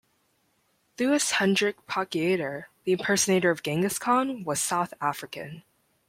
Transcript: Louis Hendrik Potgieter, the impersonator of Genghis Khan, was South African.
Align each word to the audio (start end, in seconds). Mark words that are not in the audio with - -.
Louis 0.97 1.29
Hendrik 1.29 1.85
Potgieter, 1.85 2.65
the 2.85 2.93
impersonator 2.93 3.51
of 3.51 3.61
Genghis 3.61 3.99
Khan, 3.99 4.43
was 4.43 4.59
South 4.59 4.95
African. 4.99 5.61